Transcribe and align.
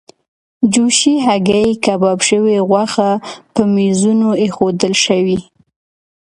جوشې 0.73 1.13
هګۍ، 1.25 1.67
کباب 1.83 2.19
شوې 2.29 2.57
غوښه 2.69 3.09
پر 3.53 3.63
میزونو 3.75 4.29
ایښودل 4.41 4.93
شوې. 5.05 5.37